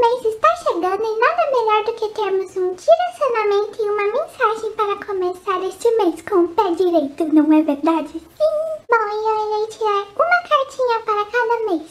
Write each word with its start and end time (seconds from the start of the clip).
mês 0.00 0.24
está 0.24 0.56
chegando 0.56 1.04
e 1.04 1.18
nada 1.18 1.50
melhor 1.50 1.84
do 1.84 1.92
que 1.94 2.08
termos 2.10 2.56
um 2.56 2.74
direcionamento 2.74 3.82
e 3.82 3.90
uma 3.90 4.06
mensagem 4.12 4.72
para 4.72 5.06
começar 5.06 5.62
este 5.62 5.90
mês 5.96 6.22
com 6.22 6.44
o 6.44 6.48
pé 6.48 6.70
direito, 6.74 7.24
não 7.32 7.52
é 7.52 7.62
verdade? 7.62 8.12
Sim! 8.12 8.66
Bom, 8.88 8.96
eu 8.96 9.56
irei 9.56 9.66
tirar 9.68 10.06
uma 10.14 10.48
cartinha 10.48 11.00
para 11.04 11.24
cada 11.24 11.66
mês. 11.66 11.90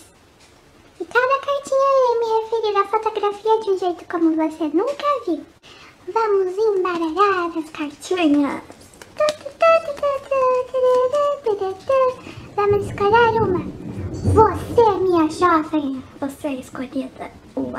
E 1.00 1.06
cada 1.06 1.40
cartinha 1.40 1.80
eu 1.82 1.98
irei 2.00 2.20
me 2.20 2.28
referir 2.42 2.78
à 2.78 2.86
fotografia 2.86 3.60
de 3.60 3.72
um 3.72 3.78
jeito 3.78 4.06
como 4.10 4.36
você 4.36 4.64
nunca 4.74 5.06
viu. 5.26 5.46
Vamos 6.08 6.58
embaralhar 6.58 7.58
as 7.58 7.70
cartinhas. 7.72 8.62
Vamos 12.56 12.88
escolher 12.88 13.42
uma. 13.42 13.66
Você, 14.34 15.00
minha 15.00 15.30
jovem, 15.30 16.04
você 16.20 16.48
é 16.48 16.54
escolhida. 16.56 17.45
Uau! 17.58 17.72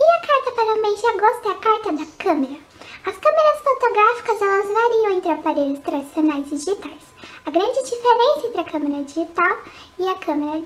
E 0.00 0.02
a 0.02 0.26
carta 0.26 0.50
para 0.50 0.74
o 0.74 0.82
mês 0.82 1.00
de 1.00 1.06
agosto 1.06 1.48
é 1.48 1.52
a 1.52 1.54
carta 1.54 1.92
da 1.92 2.06
câmera. 2.18 2.60
As 3.06 3.16
câmeras 3.18 3.60
fotográficas 3.62 4.42
elas 4.42 4.66
variam 4.66 5.12
entre 5.12 5.30
aparelhos 5.30 5.78
tradicionais 5.78 6.46
e 6.48 6.56
digitais. 6.56 7.02
A 7.46 7.50
grande 7.52 7.84
diferença 7.84 8.46
entre 8.48 8.60
a 8.60 8.64
câmera 8.64 9.04
digital 9.04 9.58
e 9.96 10.08
a 10.08 10.14
câmera 10.16 10.64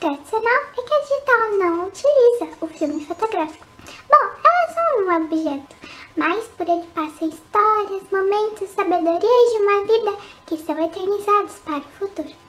tradicional 0.00 0.62
é 0.76 0.82
que 0.82 0.94
a 0.94 1.00
digital 1.00 1.50
não 1.58 1.86
utiliza 1.86 2.56
o 2.60 2.66
filme 2.66 3.06
fotográfico. 3.06 3.66
Bom, 4.10 4.30
elas 4.44 4.74
são 4.74 5.04
um 5.04 5.22
objeto, 5.22 5.76
mas 6.16 6.44
por 6.48 6.68
ele 6.68 6.88
passam 6.92 7.28
histórias, 7.28 8.02
momentos, 8.10 8.68
sabedorias 8.70 9.52
de 9.52 9.58
uma 9.58 9.84
vida 9.84 10.16
que 10.44 10.56
são 10.56 10.84
eternizados 10.84 11.54
para 11.64 11.78
o 11.78 11.82
futuro. 12.00 12.47